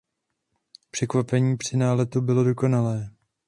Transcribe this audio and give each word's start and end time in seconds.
Překvapení 0.91 1.57
při 1.57 1.77
náletu 1.77 2.21
bylo 2.21 2.43
dokonalé. 2.43 3.11